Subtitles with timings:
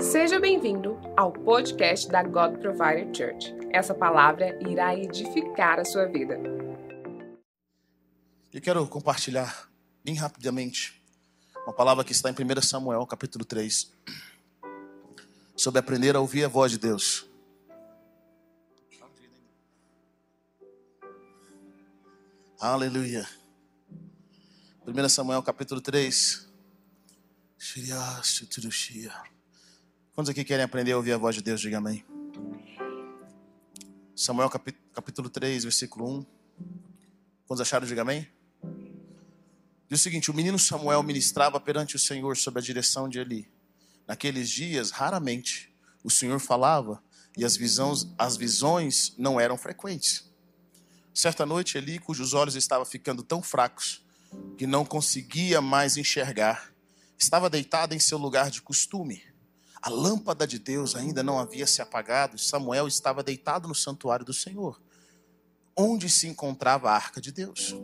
[0.00, 3.52] Seja bem-vindo ao podcast da God Provider Church.
[3.72, 6.38] Essa palavra irá edificar a sua vida.
[8.52, 9.68] Eu quero compartilhar
[10.04, 11.02] bem rapidamente
[11.66, 13.92] uma palavra que está em 1 Samuel, capítulo 3,
[15.56, 17.26] sobre aprender a ouvir a voz de Deus.
[22.60, 23.28] Aleluia.
[24.86, 26.48] 1 Samuel, capítulo 3.
[30.14, 31.58] Quantos aqui querem aprender a ouvir a voz de Deus?
[31.58, 32.04] Diga amém.
[34.14, 36.26] Samuel capítulo 3, versículo 1.
[37.46, 37.86] Quantos acharam?
[37.86, 38.28] Diga amém.
[39.88, 43.50] Diz o seguinte: o menino Samuel ministrava perante o Senhor sob a direção de Eli.
[44.06, 47.02] Naqueles dias, raramente, o Senhor falava
[47.34, 50.30] e as visões, as visões não eram frequentes.
[51.14, 54.04] Certa noite, Eli, cujos olhos estavam ficando tão fracos
[54.58, 56.70] que não conseguia mais enxergar,
[57.18, 59.31] estava deitado em seu lugar de costume.
[59.82, 64.32] A lâmpada de Deus ainda não havia se apagado Samuel estava deitado no santuário do
[64.32, 64.80] Senhor,
[65.76, 67.74] onde se encontrava a arca de Deus.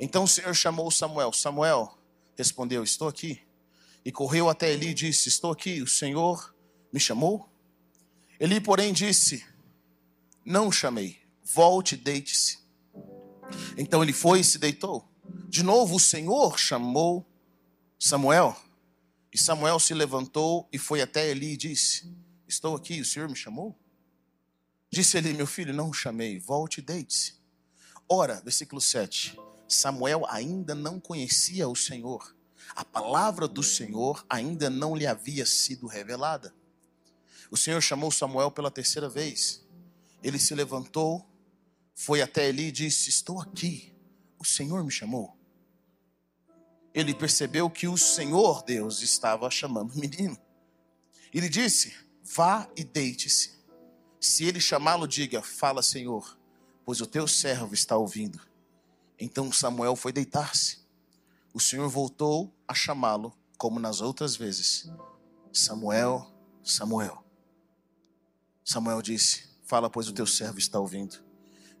[0.00, 1.32] Então o Senhor chamou Samuel.
[1.32, 1.98] Samuel
[2.36, 3.42] respondeu: Estou aqui.
[4.04, 5.82] E correu até Eli e disse: Estou aqui.
[5.82, 6.54] O Senhor
[6.90, 7.46] me chamou?
[8.40, 9.44] Eli, porém, disse:
[10.44, 11.20] Não chamei.
[11.44, 12.58] Volte e deite-se.
[13.76, 15.06] Então ele foi e se deitou.
[15.48, 17.26] De novo o Senhor chamou
[17.98, 18.56] Samuel.
[19.32, 22.14] E Samuel se levantou e foi até Eli e disse:
[22.46, 23.78] Estou aqui, o Senhor me chamou?
[24.90, 27.40] Disse Eli: Meu filho, não o chamei, volte e deite-se.
[28.06, 29.38] Ora, versículo 7.
[29.66, 32.36] Samuel ainda não conhecia o Senhor.
[32.76, 36.54] A palavra do Senhor ainda não lhe havia sido revelada.
[37.50, 39.64] O Senhor chamou Samuel pela terceira vez.
[40.22, 41.26] Ele se levantou,
[41.94, 43.94] foi até Eli e disse: Estou aqui,
[44.38, 45.34] o Senhor me chamou.
[46.94, 50.38] Ele percebeu que o Senhor Deus estava chamando o menino.
[51.32, 53.52] Ele disse: Vá e deite-se.
[54.20, 56.38] Se ele chamá-lo, diga: Fala, Senhor,
[56.84, 58.40] pois o teu servo está ouvindo.
[59.18, 60.80] Então Samuel foi deitar-se.
[61.54, 64.90] O Senhor voltou a chamá-lo, como nas outras vezes:
[65.52, 66.30] Samuel,
[66.62, 67.24] Samuel.
[68.64, 71.16] Samuel disse: Fala, pois o teu servo está ouvindo.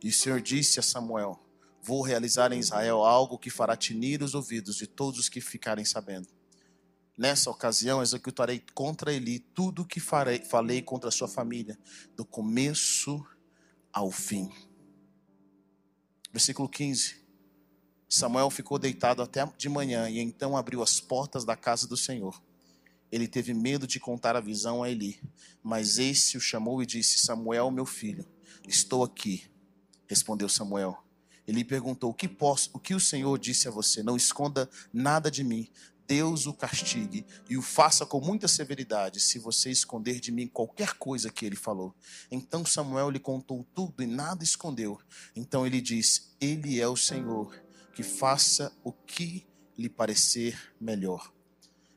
[0.02, 1.38] E o Senhor disse a Samuel:
[1.82, 5.84] Vou realizar em Israel algo que fará tinir os ouvidos de todos os que ficarem
[5.84, 6.28] sabendo.
[7.18, 11.78] Nessa ocasião, executarei contra Eli tudo o que farei, falei contra sua família,
[12.16, 13.24] do começo
[13.92, 14.50] ao fim.
[16.32, 17.20] Versículo 15.
[18.08, 22.40] Samuel ficou deitado até de manhã e então abriu as portas da casa do Senhor.
[23.10, 25.20] Ele teve medo de contar a visão a Eli,
[25.62, 28.24] mas esse o chamou e disse: Samuel, meu filho,
[28.66, 29.50] estou aqui.
[30.06, 31.02] Respondeu Samuel.
[31.46, 32.70] Ele perguntou: O que posso?
[32.72, 34.02] O que o Senhor disse a você?
[34.02, 35.68] Não esconda nada de mim.
[36.06, 40.94] Deus o castigue e o faça com muita severidade, se você esconder de mim qualquer
[40.94, 41.94] coisa que ele falou.
[42.30, 44.98] Então Samuel lhe contou tudo e nada escondeu.
[45.34, 47.54] Então ele disse: Ele é o Senhor,
[47.94, 49.46] que faça o que
[49.78, 51.32] lhe parecer melhor.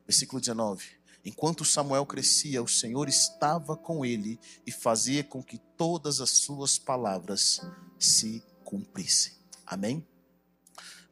[0.07, 0.85] Versículo 19.
[1.25, 6.77] Enquanto Samuel crescia, o Senhor estava com ele e fazia com que todas as suas
[6.77, 7.62] palavras
[7.97, 8.44] se
[8.75, 9.31] cumprissem.
[9.66, 10.06] Amém?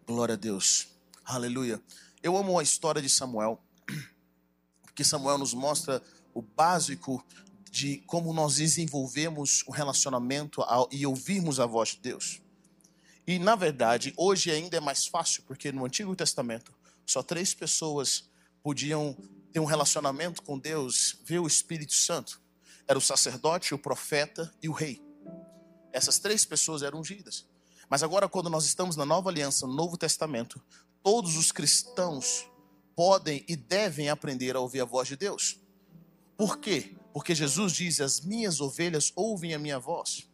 [0.06, 0.90] Glória a Deus.
[1.24, 1.82] Aleluia.
[2.22, 3.58] Eu amo a história de Samuel,
[4.84, 6.04] porque Samuel nos mostra
[6.34, 7.26] o básico
[7.72, 12.42] de como nós desenvolvemos um relacionamento e ouvirmos a voz de Deus.
[13.26, 16.74] E na verdade, hoje ainda é mais fácil, porque no Antigo Testamento
[17.06, 18.30] só três pessoas
[18.62, 19.16] podiam
[19.54, 22.42] ter um relacionamento com Deus, ver o Espírito Santo.
[22.86, 25.02] Era o sacerdote, o profeta e o rei.
[25.94, 27.46] Essas três pessoas eram ungidas.
[27.94, 30.60] Mas agora, quando nós estamos na nova aliança, no Novo Testamento,
[31.04, 32.50] todos os cristãos
[32.96, 35.60] podem e devem aprender a ouvir a voz de Deus.
[36.36, 36.96] Por quê?
[37.14, 40.28] Porque Jesus diz: As minhas ovelhas ouvem a minha voz.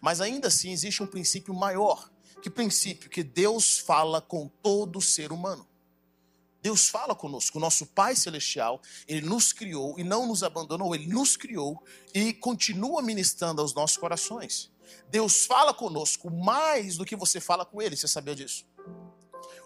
[0.00, 2.10] Mas ainda assim existe um princípio maior.
[2.40, 3.10] Que princípio?
[3.10, 5.68] Que Deus fala com todo ser humano.
[6.62, 11.06] Deus fala conosco, o nosso Pai Celestial, Ele nos criou e não nos abandonou, Ele
[11.06, 11.84] nos criou
[12.14, 14.70] e continua ministrando aos nossos corações.
[15.10, 18.66] Deus fala conosco mais do que você fala com Ele, você sabia disso?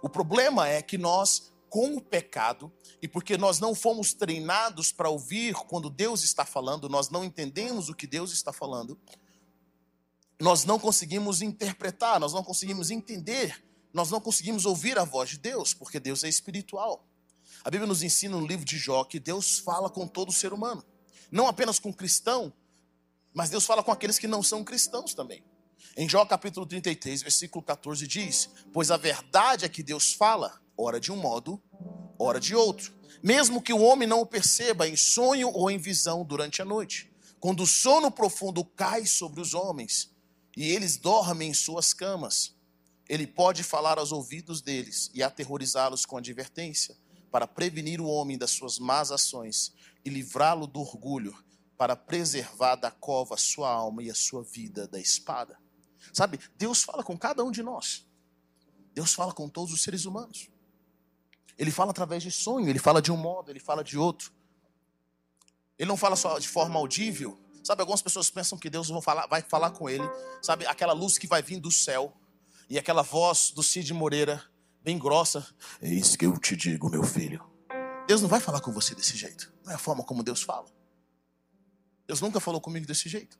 [0.02, 5.08] O problema é que nós, com o pecado, e porque nós não fomos treinados para
[5.08, 8.98] ouvir quando Deus está falando, nós não entendemos o que Deus está falando,
[10.40, 15.38] nós não conseguimos interpretar, nós não conseguimos entender nós não conseguimos ouvir a voz de
[15.38, 17.06] Deus, porque Deus é espiritual.
[17.62, 20.84] A Bíblia nos ensina no livro de Jó que Deus fala com todo ser humano,
[21.30, 22.52] não apenas com cristão,
[23.34, 25.42] mas Deus fala com aqueles que não são cristãos também.
[25.96, 30.98] Em Jó capítulo 33, versículo 14 diz: Pois a verdade é que Deus fala, ora
[31.00, 31.60] de um modo,
[32.18, 32.92] ora de outro.
[33.22, 37.12] mesmo que o homem não o perceba em sonho ou em visão durante a noite.
[37.38, 40.10] Quando o sono profundo cai sobre os homens
[40.56, 42.54] e eles dormem em suas camas,
[43.08, 46.96] ele pode falar aos ouvidos deles e aterrorizá-los com advertência,
[47.30, 49.72] para prevenir o homem das suas más ações
[50.04, 51.34] e livrá-lo do orgulho,
[51.82, 55.58] para preservar da cova a sua alma e a sua vida da espada.
[56.12, 58.06] Sabe, Deus fala com cada um de nós.
[58.94, 60.48] Deus fala com todos os seres humanos.
[61.58, 64.32] Ele fala através de sonho, ele fala de um modo, ele fala de outro.
[65.76, 67.36] Ele não fala só de forma audível.
[67.64, 70.08] Sabe, algumas pessoas pensam que Deus vai falar, vai falar com ele.
[70.40, 72.16] Sabe, aquela luz que vai vir do céu
[72.70, 74.40] e aquela voz do Cid Moreira,
[74.84, 75.44] bem grossa.
[75.82, 77.44] Isso que eu te digo, meu filho.
[78.06, 79.52] Deus não vai falar com você desse jeito.
[79.64, 80.80] Não é a forma como Deus fala.
[82.06, 83.38] Deus nunca falou comigo desse jeito.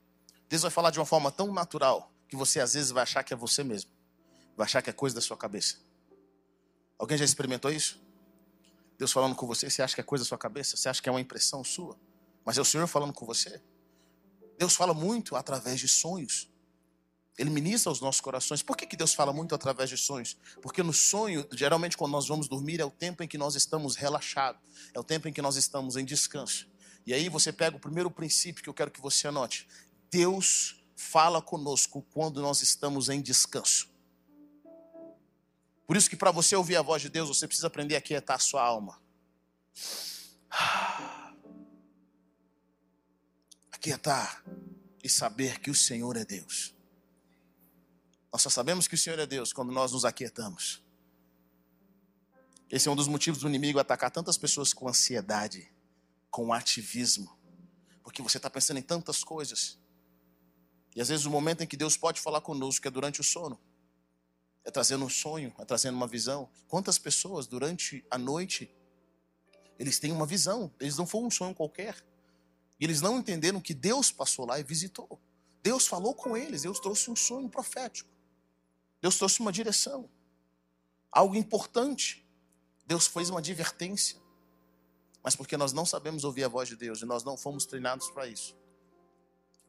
[0.49, 3.33] Deus vai falar de uma forma tão natural que você às vezes vai achar que
[3.33, 3.91] é você mesmo.
[4.57, 5.79] Vai achar que é coisa da sua cabeça.
[6.99, 8.01] Alguém já experimentou isso?
[8.99, 10.77] Deus falando com você, você acha que é coisa da sua cabeça?
[10.77, 11.99] Você acha que é uma impressão sua?
[12.45, 13.61] Mas é o Senhor falando com você?
[14.59, 16.49] Deus fala muito através de sonhos.
[17.39, 18.63] Ele ministra aos nossos corações.
[18.63, 20.37] Por que, que Deus fala muito através de sonhos?
[20.61, 23.97] Porque no sonho, geralmente quando nós vamos dormir, é o tempo em que nós estamos
[23.97, 24.61] relaxados.
[24.95, 26.69] É o tempo em que nós estamos em descanso.
[27.07, 29.67] E aí você pega o primeiro princípio que eu quero que você anote.
[30.11, 33.91] Deus fala conosco quando nós estamos em descanso.
[35.87, 38.37] Por isso que para você ouvir a voz de Deus, você precisa aprender a quietar
[38.37, 39.01] a sua alma.
[43.71, 44.45] Aquietar
[45.03, 46.75] e saber que o Senhor é Deus.
[48.33, 50.83] Nós só sabemos que o Senhor é Deus quando nós nos aquietamos.
[52.71, 55.71] Esse é um dos motivos do inimigo atacar tantas pessoas com ansiedade,
[56.33, 57.39] com ativismo,
[58.03, 59.79] porque você está pensando em tantas coisas.
[60.97, 63.61] E às vezes o momento em que Deus pode falar conosco é durante o sono,
[64.65, 66.51] é trazendo um sonho, é trazendo uma visão.
[66.67, 68.75] Quantas pessoas durante a noite
[69.79, 72.03] eles têm uma visão, eles não foram um sonho qualquer,
[72.81, 75.21] e eles não entenderam que Deus passou lá e visitou.
[75.63, 78.11] Deus falou com eles, Deus trouxe um sonho profético.
[79.03, 80.09] Deus trouxe uma direção,
[81.11, 82.27] algo importante.
[82.87, 84.22] Deus fez uma advertência.
[85.23, 88.11] Mas porque nós não sabemos ouvir a voz de Deus e nós não fomos treinados
[88.11, 88.57] para isso,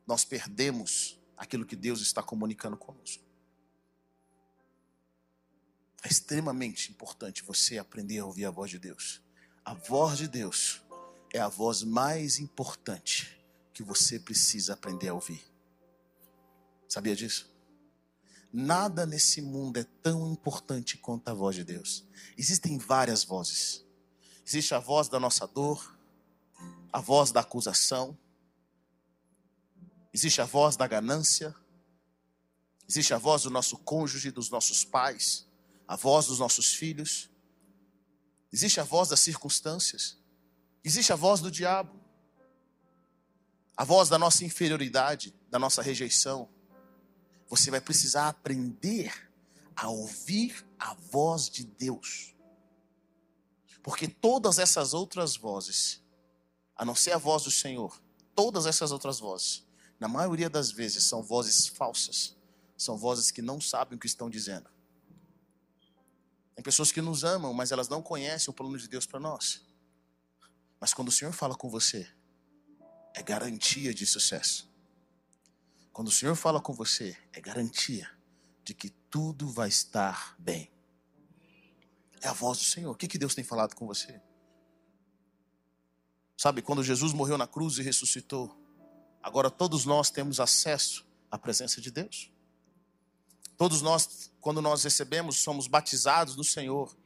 [0.06, 3.24] nós perdemos aquilo que Deus está comunicando conosco.
[6.04, 9.22] É extremamente importante você aprender a ouvir a voz de Deus.
[9.64, 10.82] A voz de Deus
[11.34, 13.42] é a voz mais importante
[13.74, 15.42] que você precisa aprender a ouvir.
[16.88, 17.52] Sabia disso?
[18.52, 22.06] Nada nesse mundo é tão importante quanto a voz de Deus.
[22.38, 23.83] Existem várias vozes.
[24.46, 25.98] Existe a voz da nossa dor,
[26.92, 28.18] a voz da acusação,
[30.14, 31.56] existe a voz da ganância,
[32.88, 35.48] existe a voz do nosso cônjuge, dos nossos pais,
[35.88, 37.32] a voz dos nossos filhos,
[38.52, 40.18] existe a voz das circunstâncias,
[40.84, 42.00] existe a voz do diabo,
[43.76, 46.48] a voz da nossa inferioridade, da nossa rejeição,
[47.50, 49.32] você vai precisar aprender
[49.76, 52.36] a ouvir a voz de Deus.
[53.84, 56.02] Porque todas essas outras vozes,
[56.76, 58.02] a não ser a voz do Senhor,
[58.34, 59.64] todas essas outras vozes,
[60.00, 62.36] na maioria das vezes são vozes falsas,
[62.78, 64.70] são vozes que não sabem o que estão dizendo.
[66.56, 69.62] Tem pessoas que nos amam, mas elas não conhecem o plano de Deus para nós.
[70.80, 72.10] Mas quando o Senhor fala com você,
[73.14, 74.72] é garantia de sucesso.
[75.92, 78.10] Quando o Senhor fala com você, é garantia
[78.64, 80.73] de que tudo vai estar bem.
[82.24, 82.90] É a voz do Senhor.
[82.90, 84.22] O que, que Deus tem falado com você?
[86.38, 88.58] Sabe, quando Jesus morreu na cruz e ressuscitou,
[89.22, 92.32] agora todos nós temos acesso à presença de Deus.
[93.58, 96.98] Todos nós, quando nós recebemos, somos batizados no Senhor,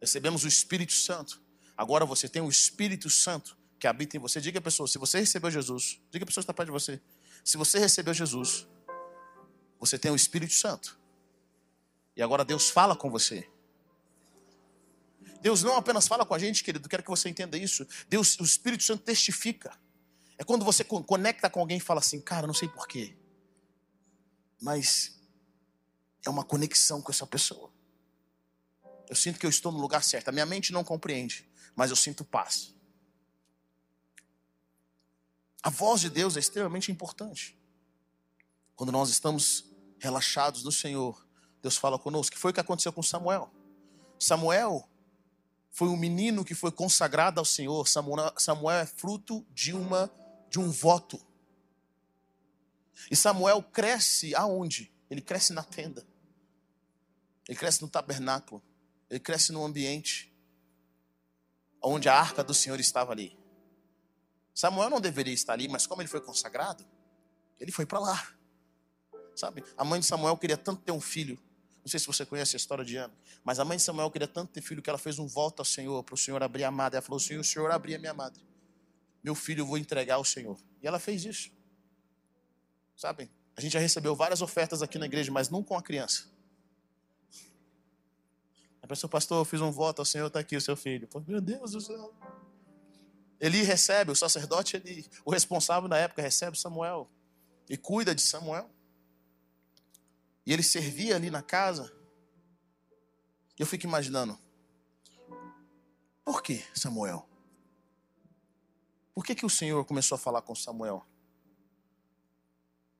[0.00, 1.40] recebemos o Espírito Santo.
[1.76, 4.40] Agora você tem o Espírito Santo que habita em você.
[4.40, 7.00] Diga a pessoa, se você recebeu Jesus, diga a pessoa que está perto de você,
[7.44, 8.66] se você recebeu Jesus,
[9.78, 10.98] você tem o Espírito Santo.
[12.16, 13.48] E agora Deus fala com você.
[15.40, 17.86] Deus não apenas fala com a gente, querido, quero que você entenda isso.
[18.08, 19.78] Deus, o Espírito Santo testifica.
[20.38, 23.16] É quando você conecta com alguém e fala assim, cara, não sei porquê,
[24.60, 25.18] mas
[26.24, 27.72] é uma conexão com essa pessoa.
[29.08, 30.28] Eu sinto que eu estou no lugar certo.
[30.28, 32.74] A minha mente não compreende, mas eu sinto paz.
[35.62, 37.58] A voz de Deus é extremamente importante.
[38.74, 39.64] Quando nós estamos
[39.98, 41.26] relaxados no Senhor,
[41.62, 42.34] Deus fala conosco.
[42.34, 43.52] Que foi o que aconteceu com Samuel?
[44.18, 44.88] Samuel
[45.76, 47.86] foi um menino que foi consagrado ao Senhor.
[47.86, 50.10] Samuel, é fruto de uma
[50.48, 51.20] de um voto.
[53.10, 54.90] E Samuel cresce aonde?
[55.10, 56.02] Ele cresce na tenda.
[57.46, 58.62] Ele cresce no tabernáculo.
[59.10, 60.34] Ele cresce no ambiente
[61.82, 63.38] onde a arca do Senhor estava ali.
[64.54, 66.86] Samuel não deveria estar ali, mas como ele foi consagrado,
[67.60, 68.28] ele foi para lá.
[69.34, 69.62] Sabe?
[69.76, 71.38] A mãe de Samuel queria tanto ter um filho.
[71.86, 73.14] Não sei se você conhece a história de Ana,
[73.44, 75.64] mas a mãe de Samuel queria tanto ter filho que ela fez um voto ao
[75.64, 76.96] Senhor, para o Senhor abrir a madre.
[76.96, 78.44] Ela falou: Senhor, o Senhor abrir a minha madre.
[79.22, 80.58] Meu filho eu vou entregar ao Senhor.
[80.82, 81.48] E ela fez isso.
[82.96, 83.30] Sabe?
[83.56, 86.28] A gente já recebeu várias ofertas aqui na igreja, mas não com a criança.
[88.82, 91.06] A pessoa, pastor, eu fiz um voto ao Senhor, está aqui o seu filho.
[91.06, 92.12] Pô, meu Deus do céu.
[93.38, 97.08] Eli recebe, o sacerdote, ele, o responsável na época, recebe Samuel
[97.70, 98.68] e cuida de Samuel.
[100.46, 101.92] E ele servia ali na casa.
[103.58, 104.38] Eu fico imaginando,
[106.24, 107.28] por que Samuel?
[109.12, 111.04] Por que, que o Senhor começou a falar com Samuel?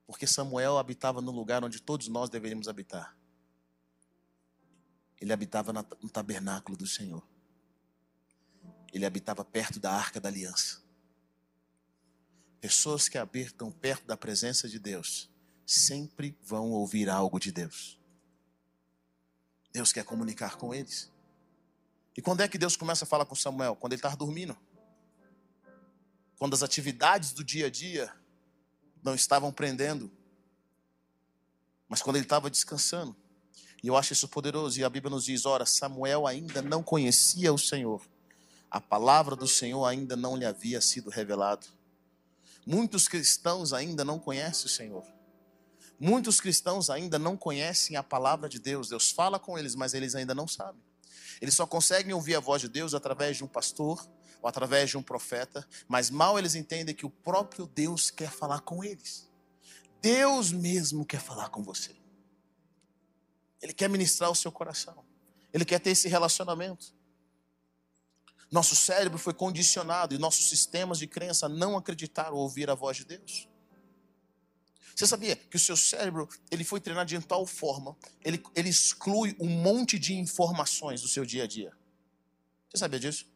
[0.05, 3.15] Porque Samuel habitava no lugar onde todos nós deveríamos habitar.
[5.21, 7.25] Ele habitava no tabernáculo do Senhor.
[8.91, 10.81] Ele habitava perto da arca da aliança.
[12.59, 15.29] Pessoas que habitam perto da presença de Deus
[15.67, 17.99] sempre vão ouvir algo de Deus.
[19.73, 21.11] Deus quer comunicar com eles.
[22.15, 23.75] E quando é que Deus começa a falar com Samuel?
[23.75, 24.57] Quando ele está dormindo.
[26.39, 28.11] Quando as atividades do dia a dia
[29.03, 30.09] não estavam prendendo.
[31.89, 33.15] Mas quando ele estava descansando.
[33.83, 34.79] E eu acho isso poderoso.
[34.79, 38.01] E a Bíblia nos diz: ora, Samuel ainda não conhecia o Senhor.
[38.71, 41.67] A palavra do Senhor ainda não lhe havia sido revelado.
[42.65, 45.16] Muitos cristãos ainda não conhecem o Senhor.
[45.99, 48.89] Muitos cristãos ainda não conhecem a palavra de Deus.
[48.89, 50.81] Deus fala com eles, mas eles ainda não sabem.
[51.41, 54.07] Eles só conseguem ouvir a voz de Deus através de um pastor
[54.41, 58.61] ou através de um profeta, mas mal eles entendem que o próprio Deus quer falar
[58.61, 59.27] com eles.
[60.01, 61.95] Deus mesmo quer falar com você.
[63.61, 65.03] Ele quer ministrar o seu coração.
[65.51, 66.95] Ele quer ter esse relacionamento.
[68.51, 72.97] Nosso cérebro foi condicionado e nossos sistemas de crença não acreditaram ou ouvir a voz
[72.97, 73.49] de Deus.
[74.97, 79.35] Você sabia que o seu cérebro ele foi treinado de tal forma, ele, ele exclui
[79.39, 81.71] um monte de informações do seu dia a dia.
[82.67, 83.27] Você sabia disso?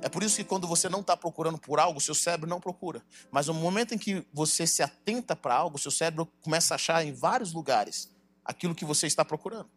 [0.00, 3.04] É por isso que quando você não está procurando por algo, seu cérebro não procura.
[3.30, 7.04] Mas no momento em que você se atenta para algo, seu cérebro começa a achar
[7.04, 8.10] em vários lugares
[8.42, 9.68] aquilo que você está procurando.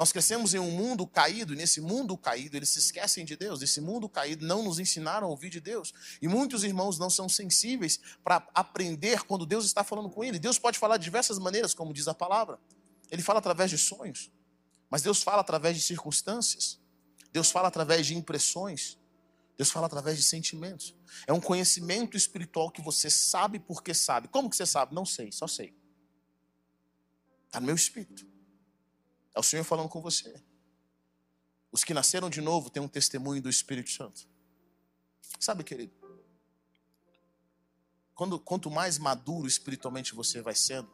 [0.00, 3.60] Nós crescemos em um mundo caído, e nesse mundo caído eles se esquecem de Deus.
[3.60, 5.92] Nesse mundo caído não nos ensinaram a ouvir de Deus.
[6.22, 10.38] E muitos irmãos não são sensíveis para aprender quando Deus está falando com ele.
[10.38, 12.58] Deus pode falar de diversas maneiras, como diz a palavra.
[13.10, 14.32] Ele fala através de sonhos,
[14.88, 16.80] mas Deus fala através de circunstâncias.
[17.30, 18.98] Deus fala através de impressões.
[19.58, 20.94] Deus fala através de sentimentos.
[21.26, 24.28] É um conhecimento espiritual que você sabe porque sabe.
[24.28, 24.94] Como que você sabe?
[24.94, 25.74] Não sei, só sei.
[27.48, 28.29] Está no meu espírito.
[29.34, 30.42] É o Senhor falando com você.
[31.70, 34.28] Os que nasceram de novo têm um testemunho do Espírito Santo.
[35.38, 35.92] Sabe, querido?
[38.14, 40.90] Quando, quanto mais maduro espiritualmente você vai sendo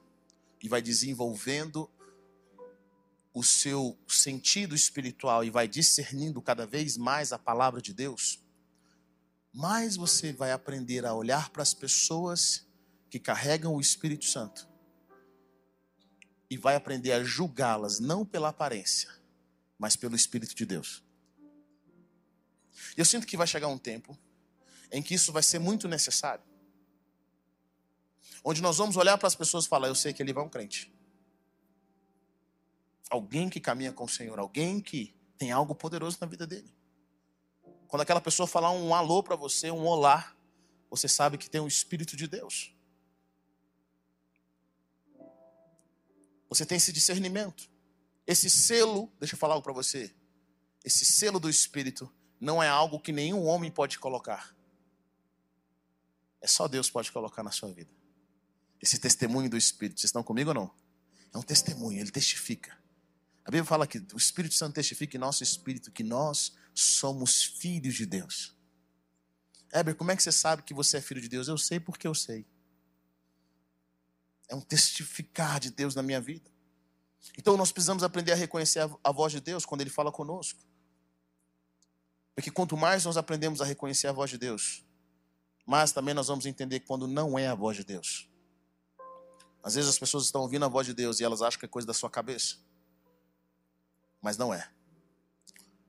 [0.63, 1.91] e vai desenvolvendo
[3.33, 8.41] o seu sentido espiritual e vai discernindo cada vez mais a palavra de Deus,
[9.53, 12.67] mais você vai aprender a olhar para as pessoas
[13.11, 14.76] que carregam o Espírito Santo
[16.49, 19.11] e vai aprender a julgá-las não pela aparência,
[19.79, 21.03] mas pelo Espírito de Deus.
[22.97, 24.17] Eu sinto que vai chegar um tempo
[24.91, 26.45] em que isso vai ser muito necessário.
[28.45, 30.49] Onde nós vamos olhar para as pessoas e falar: Eu sei que ele vai um
[30.49, 30.93] crente.
[33.11, 36.73] Alguém que caminha com o Senhor, alguém que tem algo poderoso na vida dele.
[37.89, 40.35] Quando aquela pessoa falar um alô para você, um olá,
[40.91, 42.76] você sabe que tem o Espírito de Deus.
[46.49, 47.69] Você tem esse discernimento.
[48.27, 50.15] Esse selo, deixa eu falar algo para você.
[50.85, 54.55] Esse selo do Espírito não é algo que nenhum homem pode colocar.
[56.41, 57.91] É só Deus pode colocar na sua vida.
[58.81, 60.75] Esse testemunho do Espírito, vocês estão comigo ou não?
[61.33, 62.77] É um testemunho, ele testifica.
[63.45, 67.95] A Bíblia fala que o Espírito Santo testifica em nosso espírito que nós somos filhos
[67.95, 68.57] de Deus.
[69.73, 71.47] Heber, como é que você sabe que você é filho de Deus?
[71.49, 72.47] Eu sei porque eu sei.
[74.49, 76.51] É um testificar de Deus na minha vida.
[77.37, 80.61] Então nós precisamos aprender a reconhecer a, voz de Deus quando Ele fala conosco.
[82.35, 84.85] Porque quanto mais nós aprendemos a reconhecer a voz de Deus,
[85.65, 88.29] mais também nós vamos entender quando não é a voz de Deus.
[89.63, 91.69] Às vezes as pessoas estão ouvindo a voz de Deus e elas acham que é
[91.69, 92.57] coisa da sua cabeça.
[94.21, 94.71] Mas não é.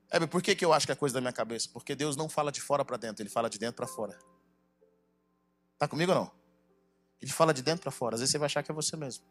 [0.10, 1.70] É, por que, que eu acho que é coisa da minha cabeça?
[1.72, 4.18] Porque Deus não fala de fora para dentro, Ele fala de dentro para fora.
[5.74, 6.37] Está comigo ou não?
[7.22, 8.16] Ele fala de dentro para fora.
[8.16, 9.24] Às vezes você vai achar que é você mesmo.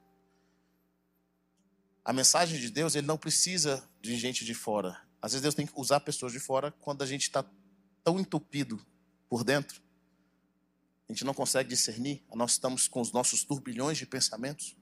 [2.05, 5.01] A mensagem de Deus, ele não precisa de gente de fora.
[5.21, 7.45] Às vezes Deus tem que usar pessoas de fora quando a gente está
[8.05, 8.85] tão entupido
[9.29, 9.83] por dentro,
[11.09, 14.77] a gente não consegue discernir, nós estamos com os nossos turbilhões de pensamentos,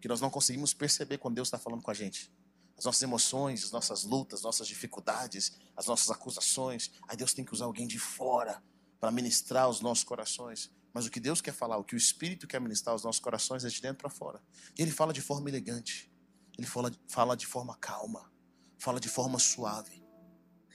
[0.00, 2.32] que nós não conseguimos perceber quando Deus está falando com a gente.
[2.76, 6.92] As nossas emoções, as nossas lutas, nossas dificuldades, as nossas acusações.
[7.08, 8.62] Aí Deus tem que usar alguém de fora
[9.00, 10.70] para ministrar os nossos corações.
[10.92, 13.64] Mas o que Deus quer falar, o que o Espírito quer ministrar aos nossos corações
[13.64, 14.42] é de dentro para fora.
[14.76, 16.10] E ele fala de forma elegante,
[16.56, 18.30] ele fala, fala de forma calma,
[18.78, 20.02] fala de forma suave.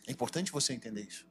[0.08, 1.26] É importante você entender isso.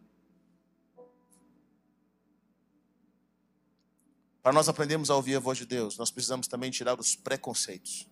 [4.42, 8.08] Para nós aprendermos a ouvir a voz de Deus, nós precisamos também tirar os preconceitos.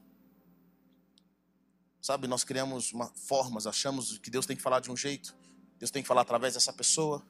[2.01, 5.37] Sabe, nós criamos uma, formas, achamos que Deus tem que falar de um jeito,
[5.79, 7.27] Deus tem que falar através dessa pessoa,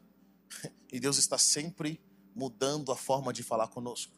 [0.93, 2.01] e Deus está sempre
[2.35, 4.13] mudando a forma de falar conosco.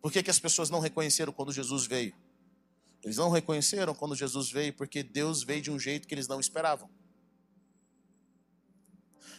[0.00, 2.14] Por que, que as pessoas não reconheceram quando Jesus veio?
[3.02, 6.40] Eles não reconheceram quando Jesus veio porque Deus veio de um jeito que eles não
[6.40, 6.90] esperavam.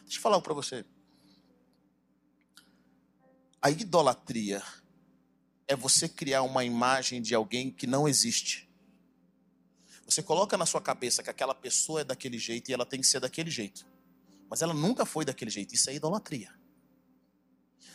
[0.01, 0.85] Deixa eu falar algo para você.
[3.61, 4.63] A idolatria
[5.67, 8.69] é você criar uma imagem de alguém que não existe.
[10.05, 13.05] Você coloca na sua cabeça que aquela pessoa é daquele jeito e ela tem que
[13.05, 13.85] ser daquele jeito.
[14.49, 15.75] Mas ela nunca foi daquele jeito.
[15.75, 16.53] Isso é idolatria.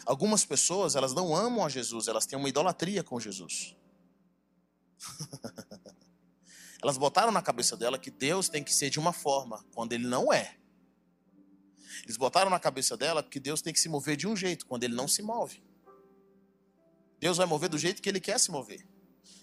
[0.06, 3.75] Algumas pessoas, elas não amam a Jesus, elas têm uma idolatria com Jesus.
[6.82, 10.06] elas botaram na cabeça dela que Deus tem que ser de uma forma, quando ele
[10.06, 10.56] não é.
[12.04, 14.84] Eles botaram na cabeça dela que Deus tem que se mover de um jeito, quando
[14.84, 15.62] ele não se move.
[17.18, 18.87] Deus vai mover do jeito que ele quer se mover.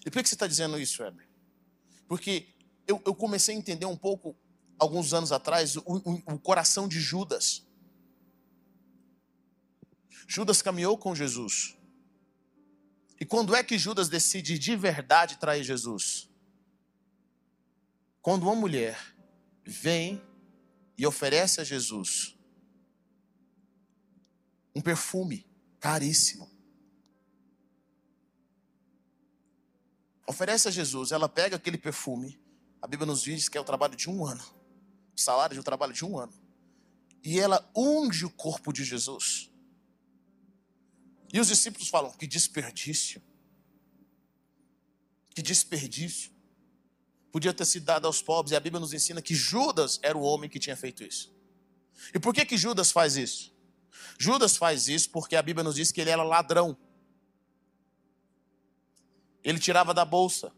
[0.06, 1.28] E por que você está dizendo isso, Weber?
[2.06, 2.46] Porque
[2.86, 4.36] eu, eu comecei a entender um pouco
[4.78, 7.66] alguns anos atrás, o, o, o coração de Judas.
[10.26, 11.76] Judas caminhou com Jesus.
[13.20, 16.28] E quando é que Judas decide de verdade trair Jesus?
[18.20, 18.98] Quando uma mulher
[19.64, 20.22] vem
[20.98, 22.36] e oferece a Jesus
[24.74, 25.46] um perfume
[25.78, 26.50] caríssimo.
[30.26, 32.40] Oferece a Jesus, ela pega aquele perfume,
[32.80, 34.61] a Bíblia nos diz que é o trabalho de um ano
[35.20, 36.32] salário de um trabalho de um ano.
[37.22, 39.50] E ela unge o corpo de Jesus.
[41.32, 43.22] E os discípulos falam: que desperdício.
[45.30, 46.30] Que desperdício.
[47.30, 48.52] Podia ter sido dado aos pobres.
[48.52, 51.34] E a Bíblia nos ensina que Judas era o homem que tinha feito isso.
[52.12, 53.52] E por que, que Judas faz isso?
[54.18, 56.76] Judas faz isso porque a Bíblia nos diz que ele era ladrão.
[59.42, 60.52] Ele tirava da bolsa.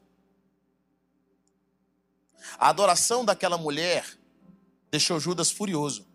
[2.59, 4.19] A adoração daquela mulher
[4.95, 6.07] deixou Judas furioso.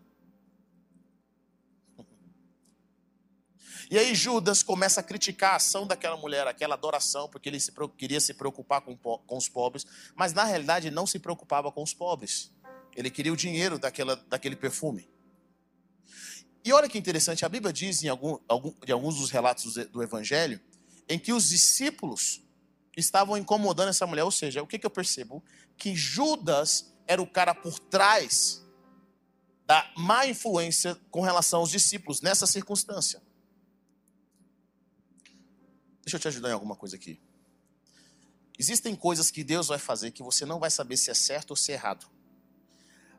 [3.90, 7.70] E aí Judas começa a criticar a ação daquela mulher, aquela adoração, porque ele se,
[7.98, 11.92] queria se preocupar com, com, os pobres, mas na realidade não se preocupava com os
[11.92, 12.50] pobres.
[12.96, 15.10] Ele queria o dinheiro daquela, daquele perfume.
[16.64, 20.02] E olha que interessante, a Bíblia diz em, algum, algum, em alguns dos relatos do,
[20.02, 20.58] Evangelho,
[21.06, 22.40] em que os discípulos
[22.96, 24.24] estavam incomodando essa mulher.
[24.24, 25.44] Ou seja, o que, que eu percebo?
[25.76, 28.64] Que Judas era o cara por trás
[29.70, 33.22] da má influência com relação aos discípulos nessa circunstância.
[36.02, 37.20] Deixa eu te ajudar em alguma coisa aqui.
[38.58, 41.56] Existem coisas que Deus vai fazer que você não vai saber se é certo ou
[41.56, 42.10] se é errado.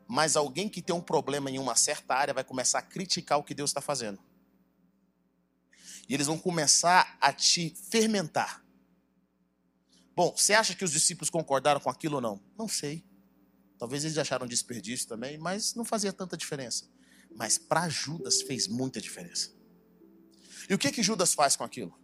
[0.06, 3.46] Mas alguém que tem um problema em uma certa área vai começar a criticar o
[3.46, 4.20] que Deus está fazendo.
[6.10, 8.62] E eles vão começar a te fermentar.
[10.14, 12.44] Bom, você acha que os discípulos concordaram com aquilo ou não?
[12.58, 13.10] Não sei.
[13.82, 16.88] Talvez eles acharam desperdício também, mas não fazia tanta diferença.
[17.36, 19.52] Mas para Judas fez muita diferença.
[20.70, 22.00] E o que que Judas faz com aquilo?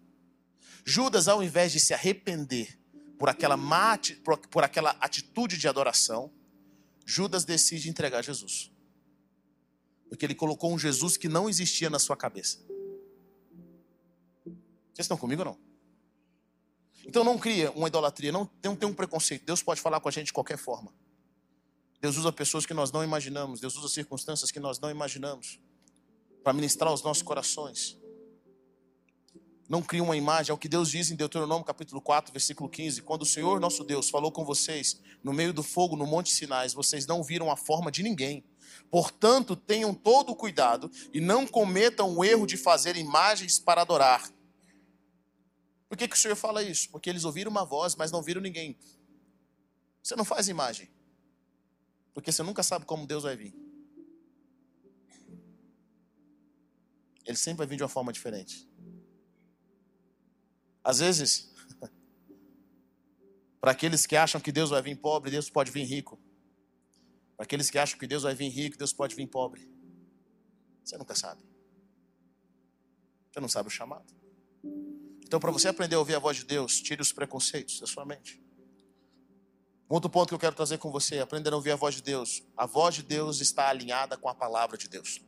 [0.84, 2.80] Judas, ao invés de se arrepender
[3.20, 6.34] por aquela, má, por, por aquela atitude de adoração,
[7.06, 8.72] Judas decide entregar Jesus.
[10.10, 12.58] Porque ele colocou um Jesus que não existia na sua cabeça.
[14.44, 15.60] Vocês estão comigo ou não?
[17.06, 19.46] Então não cria uma idolatria, não tem um preconceito.
[19.46, 20.92] Deus pode falar com a gente de qualquer forma.
[22.00, 25.60] Deus usa pessoas que nós não imaginamos, Deus usa circunstâncias que nós não imaginamos
[26.44, 27.98] para ministrar os nossos corações.
[29.68, 33.02] Não crie uma imagem, é o que Deus diz em Deuteronômio capítulo 4, versículo 15.
[33.02, 36.74] Quando o Senhor nosso Deus falou com vocês no meio do fogo no Monte Sinais,
[36.74, 38.46] vocês não viram a forma de ninguém.
[38.90, 44.32] Portanto, tenham todo o cuidado e não cometam o erro de fazer imagens para adorar.
[45.90, 46.90] Por que, que o Senhor fala isso?
[46.90, 48.78] Porque eles ouviram uma voz, mas não viram ninguém.
[50.02, 50.90] Você não faz imagem.
[52.18, 53.54] Porque você nunca sabe como Deus vai vir.
[57.24, 58.68] Ele sempre vai vir de uma forma diferente.
[60.84, 61.54] Às vezes,
[63.62, 66.20] para aqueles que acham que Deus vai vir pobre, Deus pode vir rico.
[67.36, 69.72] Para aqueles que acham que Deus vai vir rico, Deus pode vir pobre.
[70.84, 71.44] Você nunca sabe.
[73.32, 74.12] Você não sabe o chamado.
[75.24, 78.04] Então, para você aprender a ouvir a voz de Deus, tire os preconceitos da sua
[78.08, 78.44] mente.
[79.90, 82.44] Outro ponto que eu quero trazer com você, aprender a ouvir a voz de Deus.
[82.58, 85.22] A voz de Deus está alinhada com a palavra de Deus.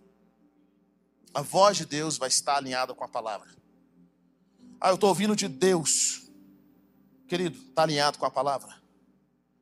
[1.34, 3.50] A voz de Deus vai estar alinhada com a palavra.
[4.82, 6.30] Ah, eu estou ouvindo de Deus.
[7.28, 8.70] Querido, está alinhado com a palavra?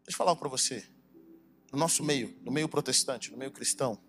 [0.04, 0.88] Deixa eu falar para você.
[1.72, 4.00] No nosso meio, no meio protestante, no meio cristão,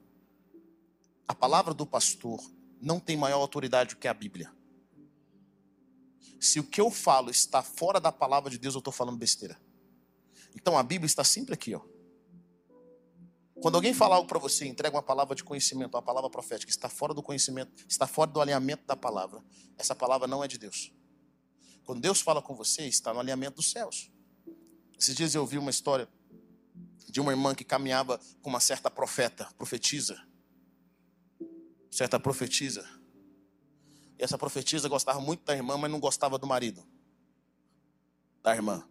[1.27, 2.41] a palavra do pastor
[2.81, 4.51] não tem maior autoridade do que a Bíblia.
[6.41, 9.59] Se o que eu falo está fora da palavra de Deus, eu estou falando besteira.
[10.55, 11.81] Então a Bíblia está sempre aqui, ó.
[13.61, 16.89] Quando alguém fala algo para você, entrega uma palavra de conhecimento, uma palavra profética, está
[16.89, 19.43] fora do conhecimento, está fora do alinhamento da palavra,
[19.77, 20.93] essa palavra não é de Deus.
[21.85, 24.13] Quando Deus fala com você, está no alinhamento dos céus.
[24.99, 26.09] Esses dias eu ouvi uma história
[27.09, 30.21] de uma irmã que caminhava com uma certa profeta, profetisa.
[31.91, 32.87] Certa profetisa.
[34.19, 36.87] E essa profetisa gostava muito da irmã, mas não gostava do marido.
[38.43, 38.87] Da irmã.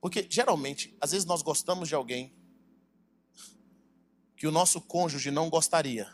[0.00, 2.34] Porque geralmente, às vezes nós gostamos de alguém
[4.36, 6.08] que o nosso cônjuge não gostaria.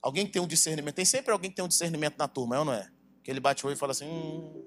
[0.00, 0.94] Alguém que tem um discernimento.
[0.94, 2.90] Tem sempre alguém que tem um discernimento na turma, é ou não é?
[3.22, 4.64] Que ele bate o olho e fala assim: hum,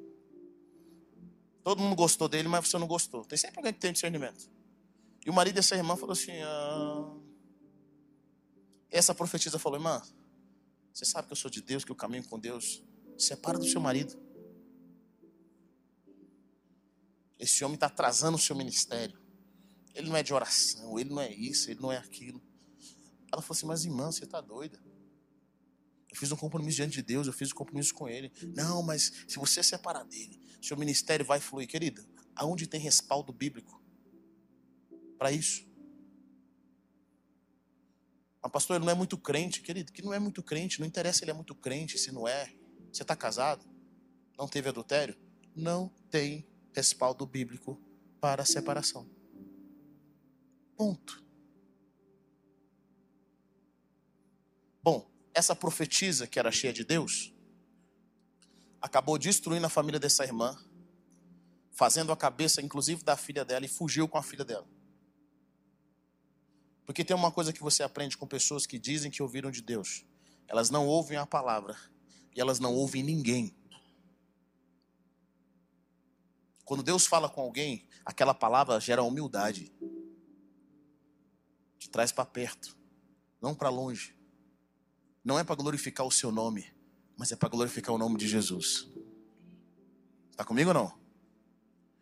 [1.63, 3.25] todo mundo gostou dele, mas você não gostou.
[3.25, 4.49] Tem sempre alguém que tem discernimento.
[5.25, 7.11] E o marido dessa irmã falou assim: ah...
[8.91, 10.01] essa profetisa falou, irmã,
[10.93, 12.83] você sabe que eu sou de Deus, que eu caminho com Deus.
[13.17, 14.24] Separa do seu marido.
[17.39, 19.19] Esse homem está atrasando o seu ministério.
[19.93, 22.41] Ele não é de oração, ele não é isso, ele não é aquilo.
[23.31, 24.81] Ela falou assim: Mas irmã, você está doida?
[26.15, 28.31] Eu fiz um compromisso diante de Deus, eu fiz um compromisso com Ele.
[28.55, 31.67] Não, mas se você separar dele, seu ministério vai fluir.
[31.67, 33.83] Querida, aonde tem respaldo bíblico
[35.17, 35.67] para isso?
[38.41, 41.23] Mas pastor, ele não é muito crente, querido, que não é muito crente, não interessa
[41.23, 42.53] ele é muito crente, se não é.
[42.93, 43.65] Você está casado?
[44.37, 45.17] Não teve adultério?
[45.53, 47.81] Não tem respaldo bíblico
[48.19, 49.09] para a separação.
[50.75, 51.23] Ponto.
[54.83, 57.33] Bom, essa profetisa que era cheia de Deus
[58.81, 60.55] acabou destruindo a família dessa irmã,
[61.71, 64.67] fazendo a cabeça, inclusive, da filha dela e fugiu com a filha dela.
[66.85, 70.05] Porque tem uma coisa que você aprende com pessoas que dizem que ouviram de Deus.
[70.47, 71.75] Elas não ouvem a palavra
[72.35, 73.55] e elas não ouvem ninguém.
[76.65, 79.71] Quando Deus fala com alguém, aquela palavra gera humildade.
[81.77, 82.75] Te traz para perto,
[83.39, 84.17] não para longe.
[85.23, 86.65] Não é para glorificar o seu nome,
[87.15, 88.89] mas é para glorificar o nome de Jesus.
[90.31, 90.99] Está comigo ou não?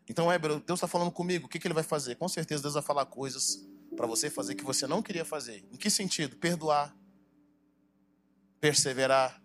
[0.10, 1.46] Então, Heber, Deus está falando comigo.
[1.46, 2.16] O que, que ele vai fazer?
[2.16, 5.66] Com certeza Deus vai falar coisas para você fazer que você não queria fazer.
[5.72, 6.36] Em que sentido?
[6.38, 6.96] Perdoar,
[8.60, 9.42] perseverar,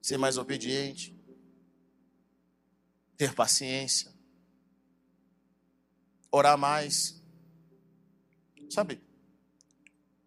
[0.00, 1.16] ser mais obediente,
[3.22, 4.12] ter paciência,
[6.28, 7.22] orar mais.
[8.68, 9.00] Sabe,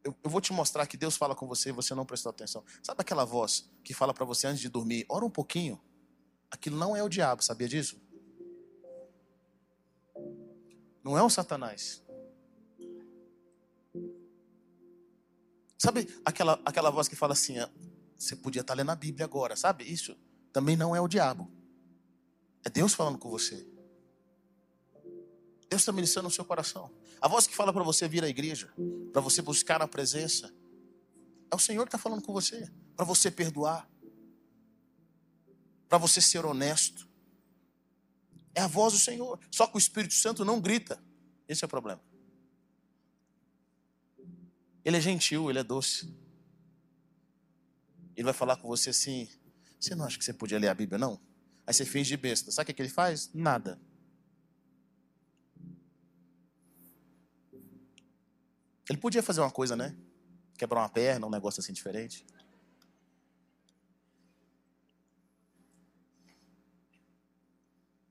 [0.02, 2.64] eu, eu, vou te mostrar que Deus fala com você e você não prestou atenção.
[2.82, 5.78] Sabe aquela voz que fala para você antes de dormir, ora um pouquinho?
[6.50, 8.02] Aquilo não é o diabo, sabia disso?
[11.04, 12.02] Não é o Satanás.
[15.78, 17.70] Sabe aquela, aquela voz que fala assim, ah,
[18.18, 19.84] você podia estar lendo a Bíblia agora, sabe?
[19.84, 20.18] Isso
[20.54, 21.55] também não é o diabo.
[22.66, 23.56] É Deus falando com você.
[25.70, 26.92] Deus está ministrando no seu coração.
[27.22, 28.74] A voz que fala para você vir à igreja,
[29.14, 30.52] para você buscar a presença,
[31.52, 32.70] é o Senhor que está falando com você.
[32.96, 33.88] Para você perdoar,
[35.88, 37.08] para você ser honesto.
[38.54, 39.40] É a voz do Senhor.
[39.52, 41.02] Só que o Espírito Santo não grita.
[41.48, 42.02] Esse é o problema.
[44.84, 46.12] Ele é gentil, ele é doce.
[48.16, 49.28] Ele vai falar com você assim:
[49.80, 51.20] Você não acha que você podia ler a Bíblia, não?
[51.68, 52.52] Aí você finge de besta.
[52.52, 53.32] Sabe o que ele faz?
[53.34, 53.80] Nada.
[58.88, 59.98] Ele podia fazer uma coisa, né?
[60.58, 62.26] Quebrar uma perna, um negócio assim diferente.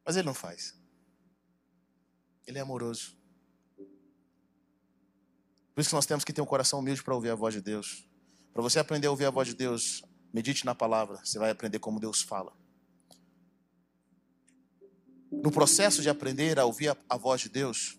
[0.04, 0.74] Mas ele não faz.
[2.46, 3.16] Ele é amoroso.
[5.74, 7.60] Por isso que nós temos que ter um coração humilde para ouvir a voz de
[7.60, 8.08] Deus.
[8.52, 11.24] Para você aprender a ouvir a voz de Deus, medite na palavra.
[11.24, 12.63] Você vai aprender como Deus fala
[15.42, 17.98] no processo de aprender a ouvir a, a voz de Deus,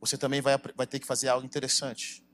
[0.00, 2.24] você também vai, vai ter que fazer algo interessante.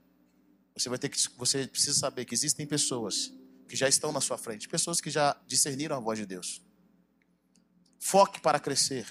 [0.75, 3.31] Você vai ter que, você precisa saber que existem pessoas
[3.67, 6.61] que já estão na sua frente, pessoas que já discerniram a voz de Deus.
[7.99, 9.07] Foque para crescer.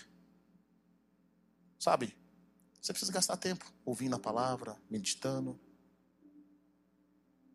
[1.79, 2.17] Sabe?
[2.81, 5.59] Você precisa gastar tempo ouvindo a palavra, meditando.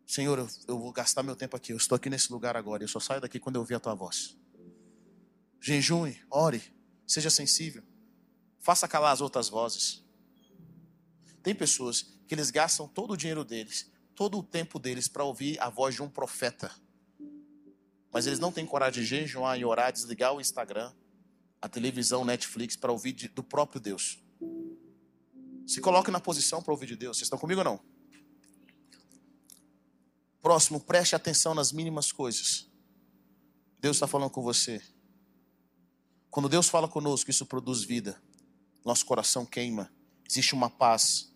[0.06, 1.72] Senhor, eu, eu vou gastar meu tempo aqui.
[1.72, 2.82] Eu estou aqui nesse lugar agora.
[2.82, 4.36] Eu só saio daqui quando eu ouvir a tua voz.
[5.60, 6.62] Jejue, ore,
[7.10, 7.82] seja sensível.
[8.60, 10.04] Faça calar as outras vozes.
[11.42, 15.60] Tem pessoas que eles gastam todo o dinheiro deles, todo o tempo deles para ouvir
[15.60, 16.70] a voz de um profeta.
[18.12, 20.92] Mas eles não têm coragem de jejuar e orar, desligar o Instagram,
[21.60, 24.22] a televisão, Netflix, para ouvir de, do próprio Deus.
[25.66, 27.16] Se coloque na posição para ouvir de Deus.
[27.16, 27.80] Vocês estão comigo ou não?
[30.40, 32.68] Próximo, preste atenção nas mínimas coisas.
[33.78, 34.82] Deus está falando com você.
[36.30, 38.22] Quando Deus fala conosco, isso produz vida.
[38.84, 39.92] Nosso coração queima.
[40.28, 41.32] Existe uma paz.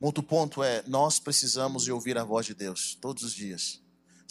[0.00, 3.81] Outro ponto é: nós precisamos de ouvir a voz de Deus todos os dias.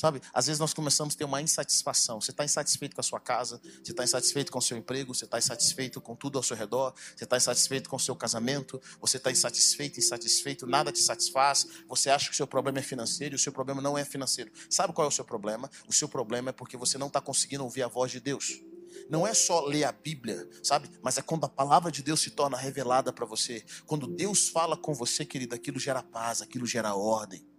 [0.02, 2.20] Sabe, às vezes nós começamos a ter uma insatisfação.
[2.20, 5.26] Você está insatisfeito com a sua casa, você está insatisfeito com o seu emprego, você
[5.26, 9.18] está insatisfeito com tudo ao seu redor, você está insatisfeito com o seu casamento, você
[9.18, 13.38] está insatisfeito, insatisfeito, nada te satisfaz, você acha que o seu problema é financeiro e
[13.38, 14.52] o seu problema não é financeiro.
[14.72, 15.70] Sabe qual é o seu problema?
[15.88, 18.60] O seu problema é porque você não está conseguindo ouvir a voz de Deus.
[19.08, 20.90] Não é só ler a Bíblia, sabe?
[21.04, 23.64] Mas é quando a palavra de Deus se torna revelada para você.
[23.86, 27.51] Quando Deus fala com você, querido, aquilo gera paz, aquilo gera ordem.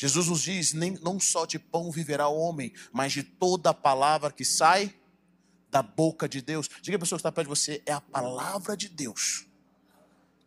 [0.00, 3.74] Jesus nos diz: nem, não só de pão viverá o homem, mas de toda a
[3.74, 4.94] palavra que sai
[5.70, 6.70] da boca de Deus.
[6.80, 9.46] Diga a pessoa que está perto de você: é a palavra de Deus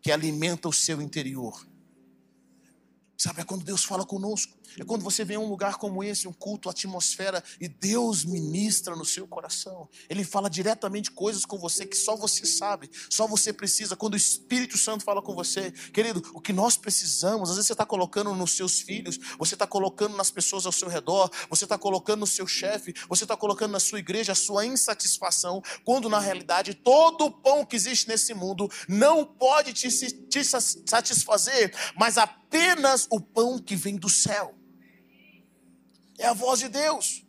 [0.01, 1.67] que alimenta o seu interior.
[3.15, 4.57] Sabe, é quando Deus fala conosco.
[4.79, 8.95] É quando você vem a um lugar como esse, um culto, atmosfera, e Deus ministra
[8.95, 9.87] no seu coração.
[10.09, 13.95] Ele fala diretamente coisas com você que só você sabe, só você precisa.
[13.95, 17.73] Quando o Espírito Santo fala com você, querido, o que nós precisamos, às vezes você
[17.73, 21.77] está colocando nos seus filhos, você está colocando nas pessoas ao seu redor, você está
[21.77, 26.19] colocando no seu chefe, você está colocando na sua igreja a sua insatisfação, quando na
[26.19, 33.07] realidade todo o pão que existe nesse mundo não pode te, te satisfazer, mas apenas
[33.09, 34.62] o pão que vem do céu.
[36.23, 37.21] É a voz de Deus.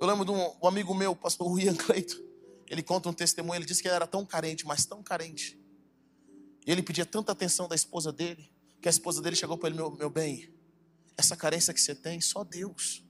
[0.00, 2.18] Eu lembro de um, um amigo meu, pastor William Cleito.
[2.66, 5.60] Ele conta um testemunho, ele disse que ele era tão carente, mas tão carente.
[6.66, 9.76] E ele pedia tanta atenção da esposa dele, que a esposa dele chegou para ele,
[9.76, 10.50] meu, meu bem,
[11.14, 13.04] essa carência que você tem, só Deus.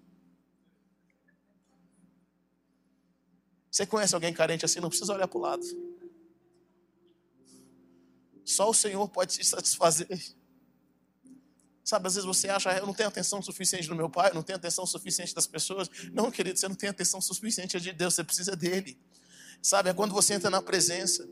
[3.70, 4.80] Você conhece alguém carente assim?
[4.80, 5.64] Não precisa olhar para o lado.
[8.44, 10.08] Só o Senhor pode te satisfazer.
[11.84, 14.42] Sabe, às vezes você acha, eu não tenho atenção suficiente do meu pai, eu não
[14.42, 15.90] tenho atenção suficiente das pessoas.
[16.12, 18.98] Não, querido, você não tem atenção suficiente de Deus, você precisa dele.
[19.60, 21.28] Sabe, é quando você entra na presença.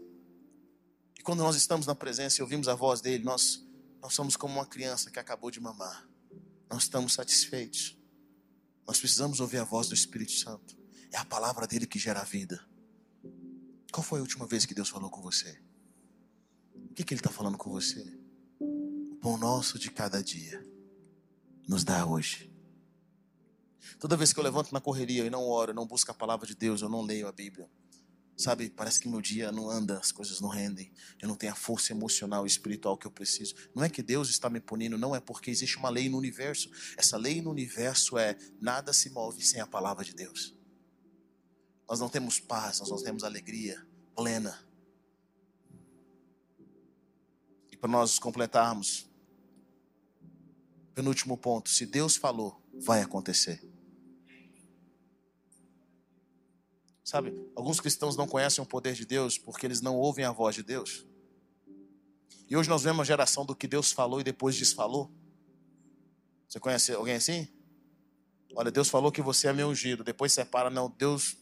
[1.19, 3.67] E quando nós estamos na presença e ouvimos a voz dele, nós,
[4.03, 6.07] nós somos como uma criança que acabou de mamar.
[6.71, 7.97] Nós estamos satisfeitos.
[8.87, 10.77] Nós precisamos ouvir a voz do Espírito Santo.
[11.11, 12.63] É a palavra dele que gera vida.
[13.91, 15.63] Qual foi a última vez que Deus falou com você?
[16.75, 18.22] O que, que ele está falando com você?
[19.23, 20.61] Pão nosso de cada dia
[21.69, 22.53] nos dá hoje.
[24.01, 26.57] Toda vez que eu levanto na correria e não oro, não busco a palavra de
[26.57, 27.71] Deus, eu não leio a Bíblia.
[28.37, 30.93] Sabe, parece que meu dia não anda, as coisas não rendem.
[31.21, 33.55] Eu não tenho a força emocional e espiritual que eu preciso.
[33.73, 36.69] Não é que Deus está me punindo, não é porque existe uma lei no universo.
[36.97, 40.53] Essa lei no universo é nada se move sem a palavra de Deus.
[41.89, 44.59] Nós não temos paz, nós não temos alegria plena.
[47.71, 49.12] E para nós completarmos,
[50.93, 53.63] penúltimo ponto: se Deus falou, vai acontecer.
[57.05, 60.55] Sabe, alguns cristãos não conhecem o poder de Deus porque eles não ouvem a voz
[60.55, 61.05] de Deus.
[62.49, 65.11] E hoje nós vemos uma geração do que Deus falou e depois desfalou.
[66.49, 67.49] Você conhece alguém assim?
[68.55, 71.37] Olha, Deus falou que você é meu ungido, depois separa, não, Deus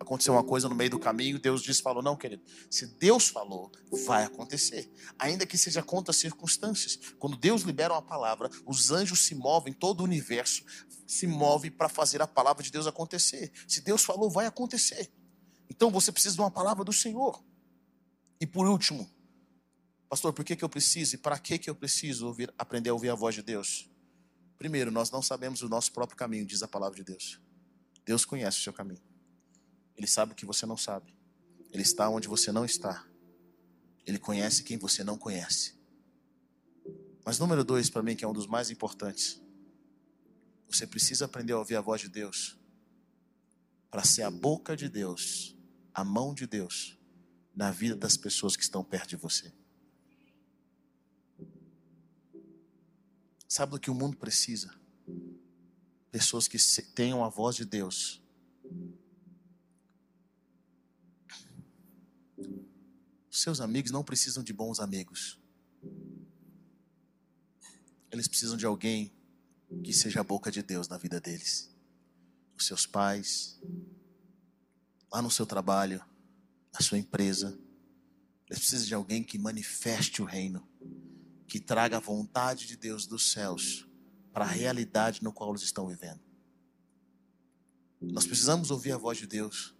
[0.00, 3.70] aconteceu uma coisa no meio do caminho, Deus disse, falou, não, querido, se Deus falou,
[4.06, 6.98] vai acontecer, ainda que seja contra as circunstâncias.
[7.18, 10.64] Quando Deus libera uma palavra, os anjos se movem, todo o universo
[11.06, 13.52] se move para fazer a palavra de Deus acontecer.
[13.68, 15.12] Se Deus falou, vai acontecer.
[15.68, 17.44] Então você precisa de uma palavra do Senhor.
[18.40, 19.08] E por último,
[20.08, 22.94] pastor, por que, que eu preciso e para que, que eu preciso ouvir, aprender a
[22.94, 23.90] ouvir a voz de Deus?
[24.56, 27.38] Primeiro, nós não sabemos o nosso próprio caminho, diz a palavra de Deus.
[28.04, 29.09] Deus conhece o seu caminho.
[30.00, 31.14] Ele sabe o que você não sabe.
[31.70, 33.06] Ele está onde você não está.
[34.06, 35.78] Ele conhece quem você não conhece.
[37.22, 39.42] Mas número dois, para mim, que é um dos mais importantes.
[40.70, 42.58] Você precisa aprender a ouvir a voz de Deus.
[43.90, 45.54] Para ser a boca de Deus,
[45.92, 46.98] a mão de Deus,
[47.54, 49.52] na vida das pessoas que estão perto de você.
[53.46, 54.74] Sabe do que o mundo precisa?
[56.10, 56.56] Pessoas que
[56.94, 58.19] tenham a voz de Deus
[63.40, 65.40] seus amigos não precisam de bons amigos.
[68.10, 69.12] Eles precisam de alguém
[69.84, 71.70] que seja a boca de Deus na vida deles.
[72.56, 73.60] Os seus pais,
[75.12, 76.04] lá no seu trabalho,
[76.72, 77.58] na sua empresa.
[78.48, 80.66] Eles precisam de alguém que manifeste o reino,
[81.46, 83.86] que traga a vontade de Deus dos céus
[84.32, 86.20] para a realidade no qual eles estão vivendo.
[88.00, 89.74] Nós precisamos ouvir a voz de Deus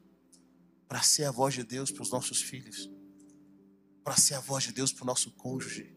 [0.87, 2.91] para ser a voz de Deus para os nossos filhos,
[4.11, 5.95] para ser a voz de Deus para o nosso cônjuge,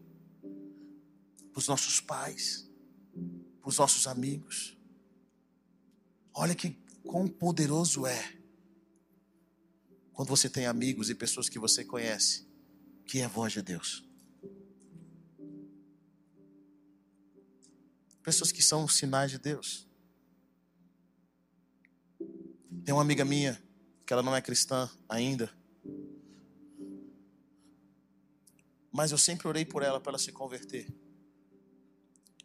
[1.50, 2.70] para os nossos pais,
[3.60, 4.78] para os nossos amigos.
[6.32, 8.38] Olha que quão poderoso é
[10.12, 12.46] quando você tem amigos e pessoas que você conhece,
[13.04, 14.08] que é a voz de Deus.
[18.22, 19.88] Pessoas que são sinais de Deus.
[22.84, 23.60] Tem uma amiga minha
[24.06, 25.52] que ela não é cristã ainda.
[28.94, 30.86] Mas eu sempre orei por ela para ela se converter.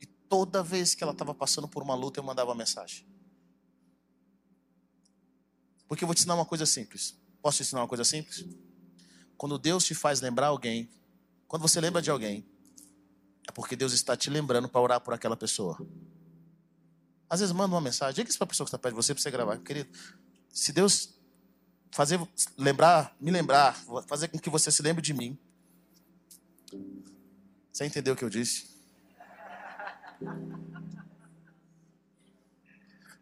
[0.01, 3.05] E toda vez que ela estava passando por uma luta, eu mandava uma mensagem.
[5.87, 7.15] Porque eu vou te ensinar uma coisa simples.
[7.39, 8.43] Posso te ensinar uma coisa simples?
[9.37, 10.89] Quando Deus te faz lembrar alguém,
[11.47, 12.43] quando você lembra de alguém,
[13.47, 15.77] é porque Deus está te lembrando para orar por aquela pessoa.
[17.29, 19.13] Às vezes manda uma mensagem, diga isso para a pessoa que está perto de você
[19.13, 19.59] para você gravar.
[19.59, 19.87] Querido,
[20.51, 21.13] se Deus
[21.91, 22.19] fazer
[22.57, 23.75] lembrar, me lembrar,
[24.07, 25.39] fazer com que você se lembre de mim.
[27.79, 28.67] Você entendeu o que eu disse?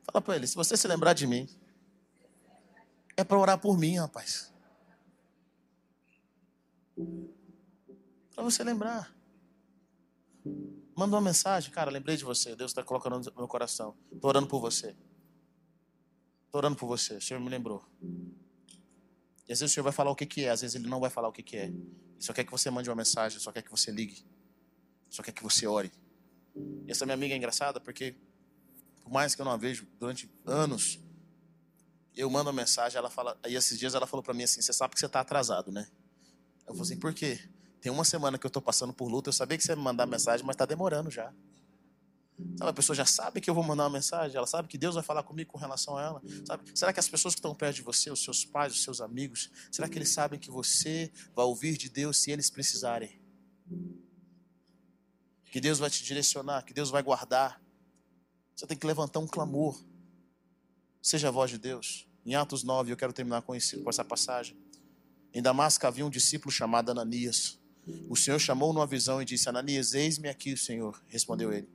[0.02, 1.48] Fala para ele, se você se lembrar de mim,
[3.15, 4.52] é para orar por mim, rapaz.
[8.34, 9.15] Para você lembrar.
[10.96, 12.56] Manda uma mensagem, cara, lembrei de você.
[12.56, 13.96] Deus está colocando no meu coração.
[14.12, 14.98] Estou orando por você.
[16.48, 17.17] Estou orando por você.
[17.17, 17.86] O Senhor me lembrou.
[19.48, 21.00] E às vezes o Senhor vai falar o que, que é, às vezes Ele não
[21.00, 21.65] vai falar o que, que é.
[21.65, 24.26] Ele só quer que você mande uma mensagem, só quer que você ligue.
[25.10, 25.91] Só quer que você ore.
[26.86, 28.15] E essa minha amiga é engraçada porque,
[29.02, 31.00] por mais que eu não a vejo durante anos,
[32.15, 33.38] eu mando uma mensagem, ela fala.
[33.43, 35.88] Aí esses dias ela falou para mim assim: Você sabe que você está atrasado, né?
[36.67, 37.39] Eu falei assim: Por quê?
[37.80, 39.84] Tem uma semana que eu estou passando por luta, eu sabia que você ia me
[39.84, 41.32] mandar mensagem, mas está demorando já.
[42.58, 44.93] Sabe, a pessoa já sabe que eu vou mandar uma mensagem, ela sabe que Deus
[44.93, 46.22] vai falar comigo com relação a ela.
[46.46, 46.70] Sabe?
[46.76, 49.50] Será que as pessoas que estão perto de você, os seus pais, os seus amigos,
[49.72, 53.20] será que eles sabem que você vai ouvir de Deus se eles precisarem?
[55.51, 57.62] Que Deus vai te direcionar, que Deus vai guardar.
[58.55, 59.81] Você tem que levantar um clamor.
[61.01, 62.07] Seja a voz de Deus.
[62.25, 64.57] Em Atos 9, eu quero terminar com, esse, com essa passagem.
[65.33, 67.60] Em Damasco havia um discípulo chamado Ananias.
[68.10, 71.01] O Senhor chamou numa visão e disse: Ananias, eis-me aqui, Senhor.
[71.07, 71.69] Respondeu ele.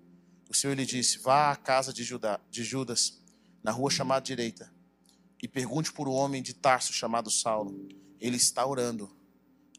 [0.51, 3.23] O Senhor lhe disse: Vá à casa de, Judá, de Judas,
[3.63, 4.71] na rua chamada direita,
[5.43, 7.89] e pergunte por um homem de Tarso chamado Saulo.
[8.21, 9.11] Ele está orando.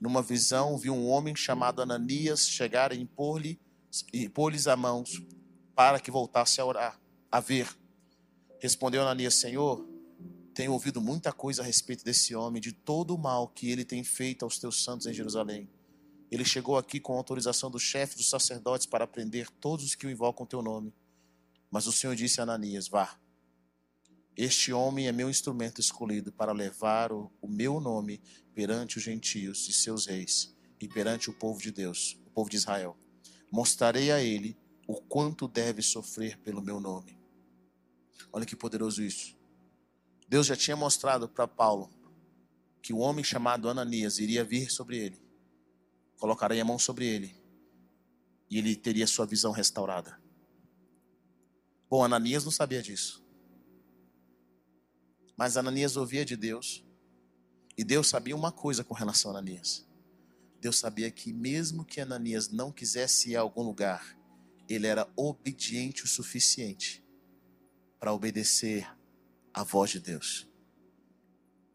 [0.01, 3.59] Numa visão, viu um homem chamado Ananias chegar e impor-lhe
[4.13, 5.21] impor a mãos
[5.75, 6.99] para que voltasse a orar,
[7.31, 7.67] a ver.
[8.59, 9.85] Respondeu Ananias: Senhor,
[10.53, 14.03] tenho ouvido muita coisa a respeito desse homem, de todo o mal que ele tem
[14.03, 15.69] feito aos teus santos em Jerusalém.
[16.31, 20.09] Ele chegou aqui com autorização do chefe dos sacerdotes para prender todos os que o
[20.09, 20.93] invocam teu nome.
[21.69, 23.19] Mas o Senhor disse a Ananias: Vá.
[24.35, 28.19] Este homem é meu instrumento escolhido para levar o, o meu nome
[28.55, 32.57] perante os gentios e seus reis e perante o povo de Deus, o povo de
[32.57, 32.97] Israel.
[33.53, 37.17] Mostrarei a ele o quanto deve sofrer pelo meu nome.
[38.33, 39.37] Olha que poderoso isso.
[40.27, 41.89] Deus já tinha mostrado para Paulo
[42.81, 45.23] que o homem chamado Ananias iria vir sobre ele
[46.23, 47.35] colocarei a mão sobre ele
[48.49, 50.17] e ele teria sua visão restaurada.
[51.89, 53.21] Bom, Ananias não sabia disso.
[55.35, 56.81] Mas Ananias ouvia de Deus.
[57.77, 59.85] E Deus sabia uma coisa com relação a Ananias.
[60.63, 64.17] Deus sabia que mesmo que Ananias não quisesse ir a algum lugar,
[64.69, 67.05] ele era obediente o suficiente
[67.99, 68.87] para obedecer
[69.53, 70.47] à voz de Deus.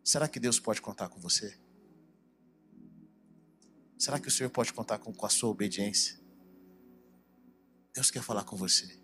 [0.03, 1.61] Será que Deus pode contar com você?
[3.99, 6.19] Será que o Senhor pode contar com, com a sua obediência?
[7.93, 8.99] Deus quer falar com você.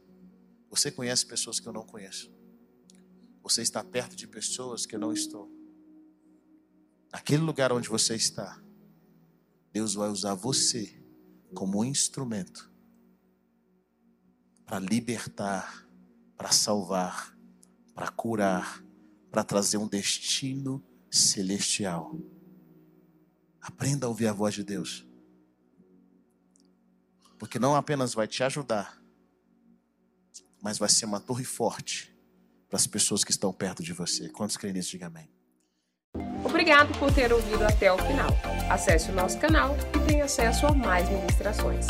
[0.71, 2.33] Você conhece pessoas que eu não conheço.
[3.43, 5.47] Você está perto de pessoas que eu não estou.
[7.13, 8.64] Naquele lugar onde você está,
[9.75, 10.97] Deus vai usar você
[11.53, 12.73] como um instrumento
[14.65, 15.85] para libertar,
[16.37, 17.37] para salvar,
[17.93, 18.85] para curar,
[19.33, 22.17] para trazer um destino celestial.
[23.61, 25.05] Aprenda a ouvir a voz de Deus.
[27.37, 29.03] Porque não apenas vai te ajudar,
[30.63, 32.17] mas vai ser uma torre forte
[32.69, 34.29] para as pessoas que estão perto de você.
[34.29, 34.91] Quantos creem nisso?
[34.91, 35.34] Diga amém.
[36.45, 38.29] Obrigado por ter ouvido até o final.
[38.71, 41.87] Acesse o nosso canal e tenha acesso a mais ministrações.